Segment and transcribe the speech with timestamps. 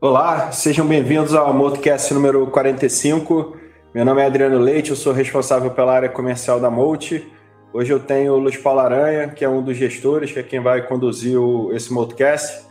[0.00, 3.56] Olá, sejam bem-vindos ao Multicast número 45.
[3.92, 7.26] Meu nome é Adriano Leite, eu sou responsável pela área comercial da Multi.
[7.72, 10.60] Hoje eu tenho o Luiz Paulo Aranha, que é um dos gestores, que é quem
[10.60, 12.64] vai conduzir o, esse Multicast.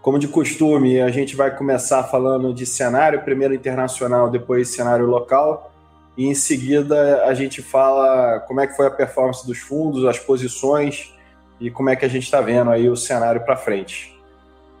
[0.00, 5.70] Como de costume, a gente vai começar falando de cenário, primeiro internacional, depois cenário local,
[6.16, 10.18] e em seguida a gente fala como é que foi a performance dos fundos, as
[10.18, 11.14] posições
[11.60, 14.18] e como é que a gente está vendo aí o cenário para frente.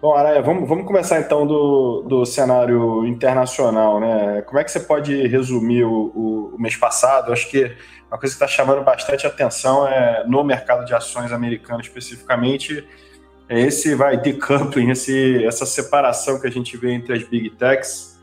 [0.00, 4.40] Bom, Aranha, vamos, vamos começar então do, do cenário internacional, né?
[4.46, 7.30] Como é que você pode resumir o, o, o mês passado?
[7.30, 7.64] Acho que
[8.10, 12.82] uma coisa que está chamando bastante atenção é no mercado de ações americano especificamente,
[13.46, 18.18] é esse vai decoupling, esse, essa separação que a gente vê entre as big techs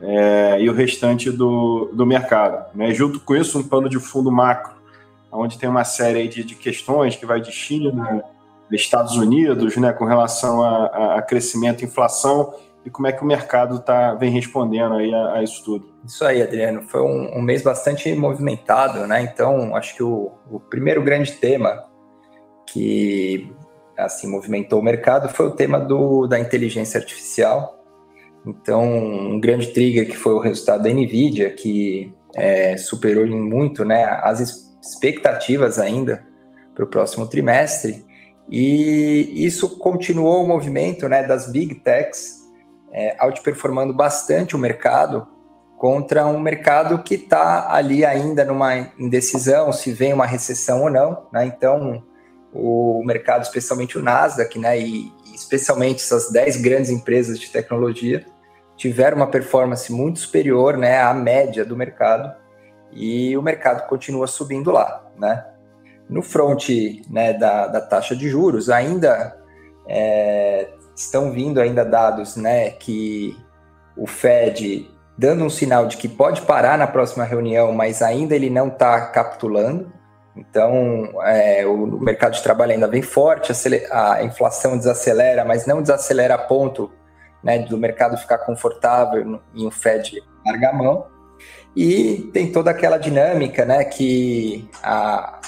[0.00, 2.74] é, e o restante do, do mercado.
[2.74, 2.92] Né?
[2.92, 4.74] Junto com isso, um pano de fundo macro,
[5.30, 8.24] onde tem uma série de, de questões que vai de China,
[8.72, 12.54] Estados Unidos, né, com relação a, a crescimento e inflação,
[12.84, 15.92] e como é que o mercado tá, vem respondendo aí a, a isso tudo.
[16.04, 19.22] Isso aí, Adriano, foi um, um, mês bastante movimentado, né?
[19.22, 21.84] Então, acho que o, o, primeiro grande tema
[22.66, 23.52] que
[23.98, 27.84] assim movimentou o mercado foi o tema do, da inteligência artificial.
[28.46, 33.84] Então, um grande trigger que foi o resultado da Nvidia, que é, superou em muito,
[33.84, 34.40] né, as
[34.82, 36.26] expectativas ainda
[36.74, 38.04] para o próximo trimestre.
[38.50, 42.40] E isso continuou o movimento né, das big techs
[42.92, 45.26] é, outperformando bastante o mercado
[45.78, 51.26] contra um mercado que está ali ainda numa indecisão se vem uma recessão ou não.
[51.32, 51.46] Né?
[51.46, 52.02] Então,
[52.52, 58.26] o mercado, especialmente o Nasdaq, né, e, especialmente essas 10 grandes empresas de tecnologia,
[58.76, 62.34] tiveram uma performance muito superior né, à média do mercado
[62.92, 65.06] e o mercado continua subindo lá.
[65.16, 65.44] Né?
[66.10, 66.68] No front
[67.08, 69.36] né, da, da taxa de juros, ainda
[69.88, 73.36] é, estão vindo ainda dados né, que
[73.96, 78.48] o Fed dando um sinal de que pode parar na próxima reunião, mas ainda ele
[78.48, 79.92] não está capitulando.
[80.34, 83.52] Então, é, o mercado de trabalho ainda vem forte,
[83.90, 86.90] a inflação desacelera, mas não desacelera a ponto
[87.42, 91.06] né, do mercado ficar confortável e o Fed largar a mão.
[91.76, 95.38] E tem toda aquela dinâmica né, que a,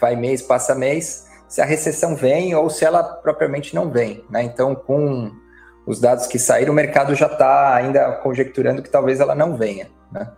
[0.00, 4.24] vai mês, passa mês, se a recessão vem ou se ela propriamente não vem.
[4.30, 4.42] Né?
[4.42, 5.32] Então, com
[5.86, 9.88] os dados que saíram, o mercado já está ainda conjecturando que talvez ela não venha.
[10.12, 10.30] Né?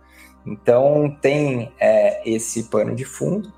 [0.45, 3.51] Então, tem é, esse pano de fundo.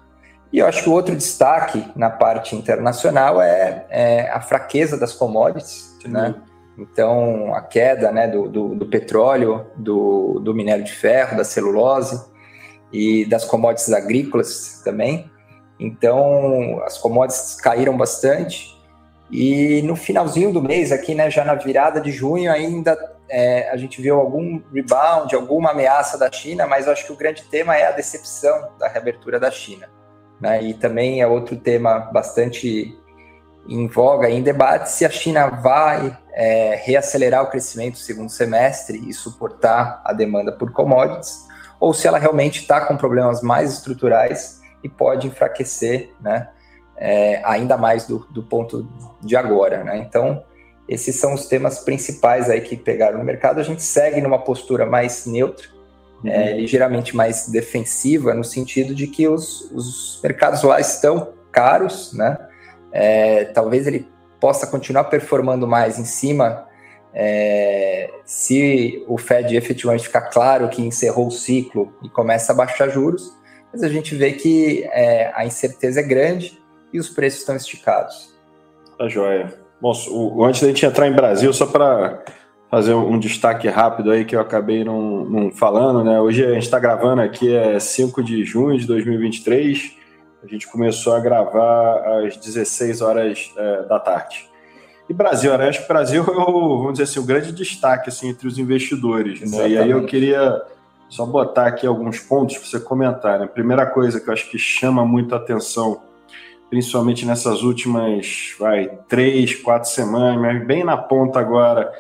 [0.52, 5.14] E eu acho que o outro destaque na parte internacional é, é a fraqueza das
[5.14, 6.36] commodities, né?
[6.78, 12.22] Então, a queda né, do, do, do petróleo, do, do, minério de ferro, da celulose
[12.92, 15.30] e das commodities agrícolas também.
[15.80, 18.76] Então, as commodities caíram bastante.
[19.32, 22.98] E no finalzinho do mês, aqui, né, já na virada de junho, ainda
[23.28, 27.44] é, a gente viu algum rebound, alguma ameaça da China, mas acho que o grande
[27.44, 29.90] tema é a decepção da reabertura da China.
[30.40, 30.64] Né?
[30.64, 32.96] E também é outro tema bastante
[33.68, 39.04] em voga, em debate, se a China vai é, reacelerar o crescimento no segundo semestre
[39.10, 41.48] e suportar a demanda por commodities,
[41.80, 46.48] ou se ela realmente está com problemas mais estruturais e pode enfraquecer, né,
[46.96, 48.88] é, ainda mais do, do, ponto
[49.20, 49.98] de agora, né?
[49.98, 50.44] Então,
[50.88, 53.60] esses são os temas principais aí que pegaram no mercado.
[53.60, 55.66] A gente segue numa postura mais neutra,
[56.24, 56.30] uhum.
[56.30, 62.38] é, ligeiramente mais defensiva, no sentido de que os, os mercados lá estão caros, né?
[62.92, 64.08] É, talvez ele
[64.40, 66.66] possa continuar performando mais em cima
[67.14, 72.90] é, se o Fed efetivamente ficar claro que encerrou o ciclo e começa a baixar
[72.90, 73.34] juros,
[73.76, 76.58] mas a gente vê que é, a incerteza é grande
[76.94, 78.34] e os preços estão esticados.
[78.98, 79.54] Tá joia.
[79.82, 82.24] Bom, o, antes da gente entrar em Brasil, só para
[82.72, 86.22] fazer um destaque rápido aí que eu acabei não, não falando, né?
[86.22, 89.92] Hoje a gente está gravando aqui, é 5 de junho de 2023.
[90.42, 94.50] A gente começou a gravar às 16 horas é, da tarde.
[95.10, 95.68] E Brasil, né?
[95.68, 98.58] acho que o Brasil é o, vamos dizer assim, o grande destaque assim, entre os
[98.58, 99.52] investidores.
[99.52, 99.70] Né?
[99.72, 100.64] E aí eu queria
[101.10, 103.40] só botar aqui alguns pontos para você comentar.
[103.40, 103.48] Né?
[103.48, 106.02] Primeira coisa que eu acho que chama muito a atenção,
[106.70, 111.92] principalmente nessas últimas vai, três, quatro semanas, mas bem na ponta agora,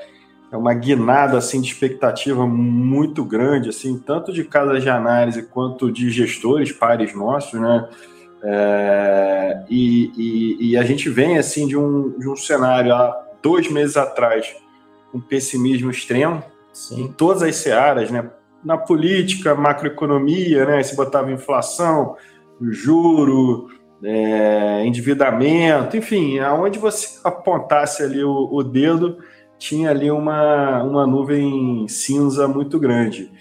[0.51, 5.91] é uma guinada assim, de expectativa muito grande, assim, tanto de casas de análise quanto
[5.91, 7.89] de gestores, pares nossos, né?
[8.47, 13.71] É, e, e, e, a gente vem assim de um, de um cenário há dois
[13.71, 14.55] meses atrás
[15.11, 17.05] com pessimismo extremo Sim.
[17.05, 18.29] em todas as searas, né?
[18.65, 20.81] Na política, macroeconomia, né?
[20.81, 22.15] Se botava inflação,
[22.59, 23.67] juro,
[24.03, 29.19] é, endividamento, enfim, aonde você apontasse ali o, o, dedo,
[29.57, 33.31] tinha ali uma, uma nuvem cinza muito grande.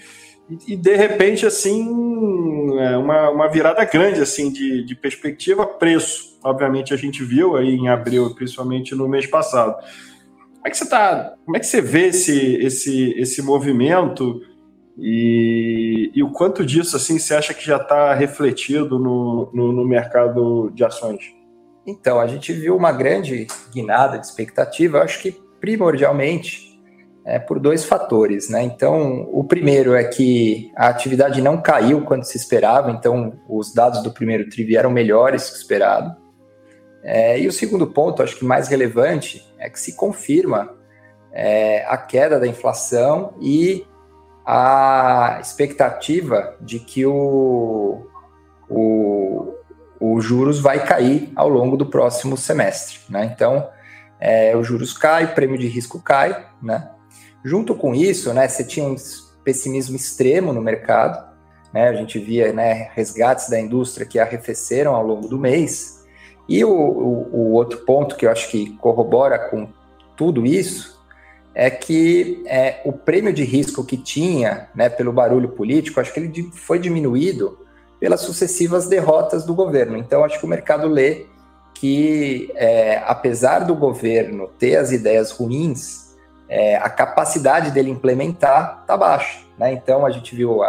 [0.48, 6.38] E, e de repente, assim, é uma, uma virada grande assim de, de perspectiva, preço.
[6.44, 9.74] Obviamente a gente viu aí em abril, principalmente no mês passado.
[9.74, 11.34] Como é que você tá?
[11.44, 14.40] Como é que você vê esse, esse, esse movimento
[14.98, 19.84] e, e o quanto disso assim você acha que já está refletido no, no, no
[19.84, 21.34] mercado de ações?
[21.86, 26.80] Então, a gente viu uma grande guinada de expectativa, acho que primordialmente
[27.26, 28.62] é por dois fatores, né?
[28.62, 34.02] Então, o primeiro é que a atividade não caiu quando se esperava, então os dados
[34.02, 36.14] do primeiro TRI vieram melhores que esperado.
[37.02, 40.74] É, e o segundo ponto, acho que mais relevante, é que se confirma
[41.32, 43.86] é, a queda da inflação e
[44.44, 48.06] a expectativa de que o,
[48.68, 49.54] o,
[49.98, 52.98] o juros vai cair ao longo do próximo semestre.
[53.08, 53.30] Né?
[53.34, 53.68] Então,
[54.20, 56.46] é, os juros cai, o prêmio de risco cai.
[56.62, 56.90] Né?
[57.42, 58.96] Junto com isso, né, você tinha um
[59.42, 61.32] pessimismo extremo no mercado.
[61.72, 61.88] Né?
[61.88, 66.04] A gente via né, resgates da indústria que arrefeceram ao longo do mês.
[66.46, 69.68] E o, o, o outro ponto que eu acho que corrobora com
[70.14, 70.93] tudo isso
[71.54, 76.20] é que é, o prêmio de risco que tinha né, pelo barulho político, acho que
[76.20, 77.58] ele foi diminuído
[78.00, 79.96] pelas sucessivas derrotas do governo.
[79.96, 81.26] Então, acho que o mercado lê
[81.72, 86.14] que, é, apesar do governo ter as ideias ruins,
[86.48, 89.40] é, a capacidade dele implementar está baixa.
[89.56, 89.72] Né?
[89.72, 90.64] Então, a gente viu o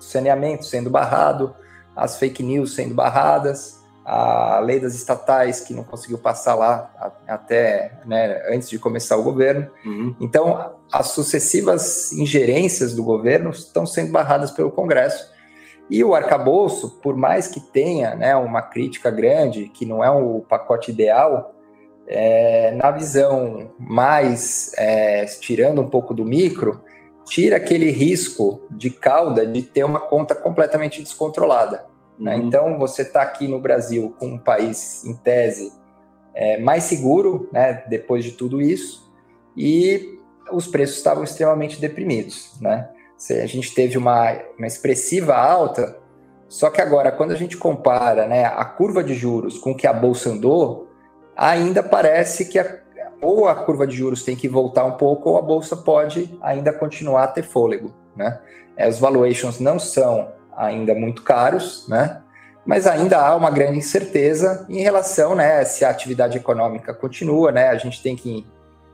[0.00, 1.54] saneamento sendo barrado,
[1.94, 7.98] as fake news sendo barradas, a lei das estatais que não conseguiu passar lá até
[8.04, 9.70] né, antes de começar o governo.
[9.84, 10.14] Uhum.
[10.20, 15.32] Então, as sucessivas ingerências do governo estão sendo barradas pelo Congresso.
[15.88, 20.40] E o arcabouço, por mais que tenha né, uma crítica grande, que não é o
[20.40, 21.54] pacote ideal,
[22.06, 26.82] é, na visão mais é, tirando um pouco do micro,
[27.24, 31.86] tira aquele risco de cauda de ter uma conta completamente descontrolada.
[32.18, 32.36] Né?
[32.36, 32.46] Uhum.
[32.46, 35.72] Então, você está aqui no Brasil com um país, em tese,
[36.34, 39.12] é, mais seguro, né, depois de tudo isso,
[39.56, 40.18] e
[40.50, 42.58] os preços estavam extremamente deprimidos.
[42.60, 42.88] Né?
[43.30, 45.98] A gente teve uma, uma expressiva alta,
[46.48, 49.86] só que agora, quando a gente compara né, a curva de juros com o que
[49.86, 50.88] a Bolsa andou,
[51.36, 52.80] ainda parece que a,
[53.20, 56.72] ou a curva de juros tem que voltar um pouco, ou a Bolsa pode ainda
[56.72, 57.94] continuar a ter fôlego.
[58.14, 58.38] Né?
[58.76, 62.20] É, os valuations não são ainda muito caros, né?
[62.64, 67.68] Mas ainda há uma grande incerteza em relação, né, se a atividade econômica continua, né?
[67.68, 68.46] A gente tem que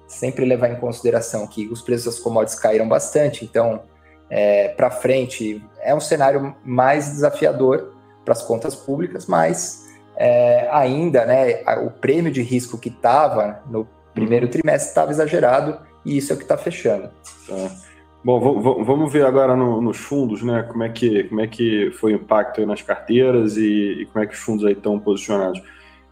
[0.08, 3.82] sempre levar em consideração que os preços das commodities caíram bastante, então
[4.28, 9.86] é, para frente é um cenário mais desafiador para as contas públicas, mas
[10.16, 16.16] é, ainda, né, o prêmio de risco que estava no primeiro trimestre estava exagerado e
[16.16, 17.10] isso é o que está fechando.
[17.48, 17.89] É.
[18.22, 20.62] Bom, vamos ver agora no, nos fundos, né?
[20.64, 24.26] Como é que, como é que foi o impacto nas carteiras e, e, como é
[24.26, 25.62] que os fundos aí estão posicionados.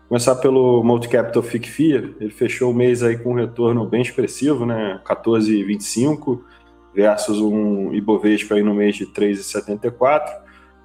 [0.09, 4.99] Começar pelo Multicapital FICFIA, ele fechou o mês aí com um retorno bem expressivo, né?
[5.05, 6.41] 14,25
[6.95, 10.31] versus um Ibovespa aí no mês de 3,74.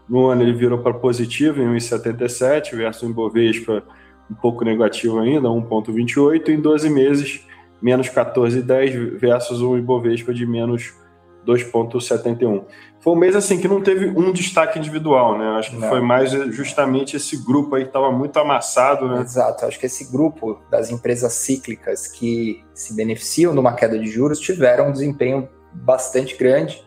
[0.10, 3.82] No ano ele virou para positivo em 1,77 versus um Ibovespa
[4.30, 6.50] um pouco negativo ainda, 1,28.
[6.50, 7.48] Em 12 meses,
[7.82, 11.02] menos 14,10 versus um Ibovespa de menos
[11.46, 12.64] 2,71.
[13.00, 15.46] Foi um mês assim que não teve um destaque individual, né?
[15.58, 15.90] Acho que não.
[15.90, 19.22] foi mais justamente esse grupo aí que estava muito amassado, né?
[19.22, 19.66] Exato.
[19.66, 24.40] Acho que esse grupo das empresas cíclicas que se beneficiam de uma queda de juros
[24.40, 26.82] tiveram um desempenho bastante grande,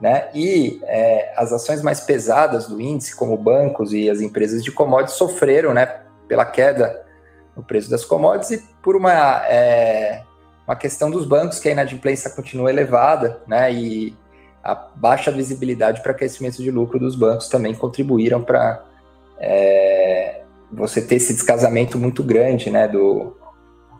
[0.00, 0.28] né?
[0.34, 5.16] E é, as ações mais pesadas do índice, como bancos e as empresas de commodities,
[5.16, 6.00] sofreram, né?
[6.26, 7.04] Pela queda
[7.56, 10.22] no preço das commodities e por uma é,
[10.66, 13.72] uma questão dos bancos, que a inadimplência continua elevada, né?
[13.72, 14.16] E
[14.62, 18.84] a baixa visibilidade para crescimento de lucro dos bancos também contribuíram para
[19.38, 20.42] é,
[20.72, 22.86] você ter esse descasamento muito grande, né?
[22.86, 23.36] Do,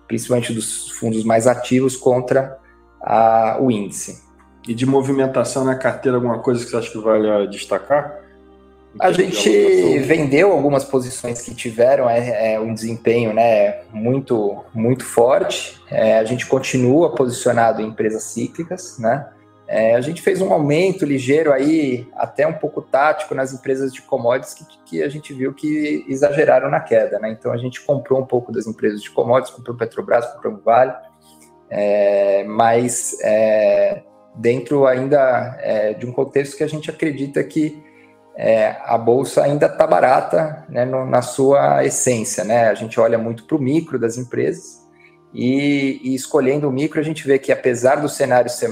[0.07, 2.59] principalmente dos fundos mais ativos contra
[3.01, 4.23] a, o índice.
[4.67, 8.22] E de movimentação na carteira, alguma coisa que você acha que vale destacar?
[9.01, 15.81] A gente vendeu algumas posições que tiveram é, é, um desempenho né, muito, muito forte.
[15.91, 19.29] É, a gente continua posicionado em empresas cíclicas, né?
[19.67, 24.03] É, a gente fez um aumento ligeiro aí, até um pouco tático, nas empresas de
[24.03, 27.31] commodities que, que a gente viu que exageraram na queda, né?
[27.31, 30.93] Então a gente comprou um pouco das empresas de commodities, comprou Petrobras, comprou Vale,
[31.71, 34.03] é, mas é,
[34.35, 37.83] dentro ainda é, de um contexto que a gente acredita que
[38.37, 42.45] é, a bolsa ainda está barata né, no, na sua essência.
[42.45, 42.69] Né?
[42.69, 44.81] A gente olha muito para o micro das empresas
[45.35, 48.71] E, e, escolhendo o micro, a gente vê que apesar do cenário ser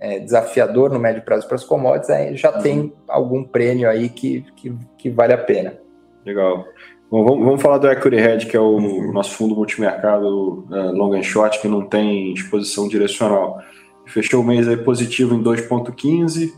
[0.00, 2.62] é, desafiador no médio prazo para as commodities, já uhum.
[2.62, 5.78] tem algum prêmio aí que, que, que vale a pena.
[6.24, 6.64] Legal.
[7.10, 11.14] Bom, vamos, vamos, falar do Equity Hedge, que é o nosso fundo multimercado uh, long
[11.14, 13.58] and short, que não tem exposição direcional.
[14.06, 16.52] Fechou o mês aí positivo em 2,15,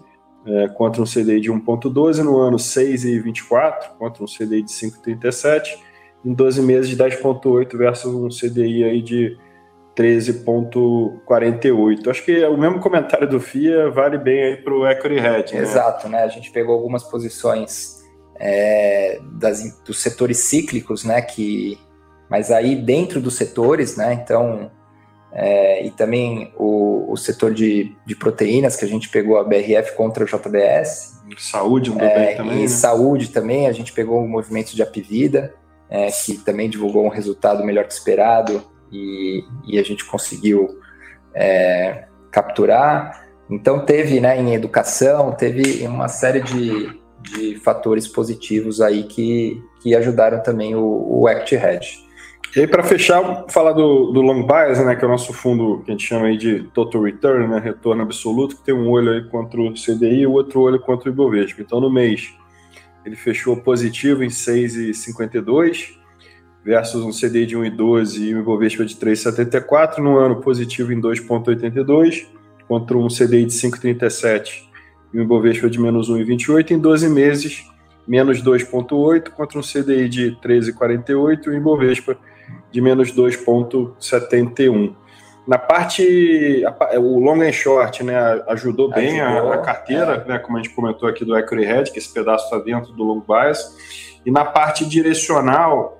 [0.46, 5.76] é, contra um CDI de 1,12 no ano 6,24, contra um CDI de 5,37,
[6.24, 9.36] em 12 meses de 10,8 versus um CDI aí de
[9.96, 12.08] 13,48.
[12.08, 15.54] Acho que o mesmo comentário do FIA vale bem aí para o Equity Hedge.
[15.54, 15.62] Né?
[15.62, 16.22] Exato, né?
[16.22, 18.00] A gente pegou algumas posições
[18.38, 21.20] é, das, dos setores cíclicos, né?
[21.20, 21.78] Que,
[22.30, 24.14] mas aí dentro dos setores, né?
[24.14, 24.70] Então
[25.32, 29.96] é, e também o, o setor de, de, proteínas, que a gente pegou a BRF
[29.96, 31.20] contra o JBS.
[31.38, 32.58] Saúde é, também.
[32.58, 32.68] E né?
[32.68, 35.54] saúde também, a gente pegou o movimento de Apivida,
[35.88, 40.78] é, que também divulgou um resultado melhor que esperado e, e a gente conseguiu
[41.34, 43.28] é, capturar.
[43.48, 49.94] Então teve, né, em educação, teve uma série de, de fatores positivos aí que, que
[49.94, 52.09] ajudaram também o, o Act Hedge.
[52.54, 55.82] E aí, para fechar, falar do, do Long Bias, né, que é o nosso fundo
[55.84, 59.12] que a gente chama aí de Total Return, né, retorno absoluto, que tem um olho
[59.12, 61.62] aí contra o CDI e o outro olho contra o Ibovespa.
[61.62, 62.34] Então, no mês,
[63.06, 65.94] ele fechou positivo em 6,52
[66.64, 69.98] versus um CDI de 1,12 e um Ibovespa de 3,74.
[69.98, 72.26] No ano, positivo em 2,82
[72.66, 74.64] contra um CDI de 5,37
[75.14, 76.72] e um Ibovespa de menos 1,28.
[76.72, 77.64] Em 12 meses,
[78.08, 82.18] menos 2,8 contra um CDI de 13,48 e um Ibovespa
[82.70, 84.94] de menos 2,71.
[85.46, 86.64] Na parte,
[86.98, 88.16] o long and short, né,
[88.48, 90.28] ajudou bem ajudou, a, a, carteira, é.
[90.28, 93.02] né, como a gente comentou aqui do Equity Hedge, que esse pedaço está dentro do
[93.02, 93.76] long bias.
[94.24, 95.98] E na parte direcional,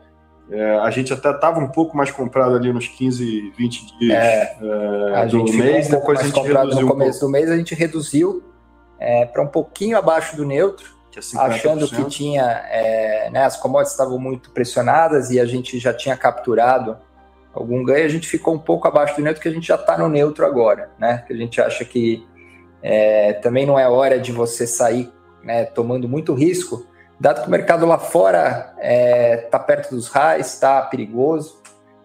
[0.50, 4.57] é, a gente até estava um pouco mais comprado ali nos 15, 20 dias é,
[5.14, 6.83] é, do mês, um depois a gente reduziu.
[6.83, 8.42] No começo um do mês a gente reduziu
[8.99, 13.92] é, para um pouquinho abaixo do neutro, é achando que tinha, é, né, as commodities
[13.92, 16.96] estavam muito pressionadas e a gente já tinha capturado
[17.52, 19.98] algum ganho, a gente ficou um pouco abaixo do neutro, que a gente já está
[19.98, 21.24] no neutro agora, né?
[21.26, 22.24] Que a gente acha que
[22.82, 25.12] é, também não é hora de você sair
[25.42, 26.86] né, tomando muito risco,
[27.18, 31.60] dado que o mercado lá fora está é, tá perto dos raios, está perigoso.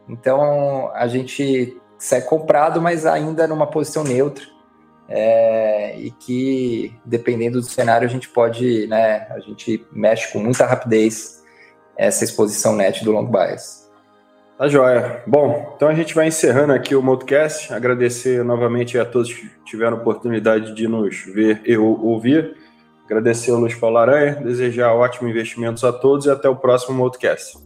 [0.10, 4.55] Então a gente sai comprado, mas ainda numa posição neutra
[5.08, 10.66] é, e que, dependendo do cenário, a gente pode, né, a gente mexe com muita
[10.66, 11.44] rapidez
[11.98, 13.86] essa exposição net do long bias.
[14.58, 15.22] Tá joia.
[15.28, 17.74] Bom, então a gente vai encerrando aqui o Modcast.
[17.74, 22.56] Agradecer novamente a todos que tiveram oportunidade de nos ver e ouvir.
[23.06, 27.58] Agradecer ao Luiz Paulo Aranha, desejar ótimos investimentos a todos e até o próximo Modcast.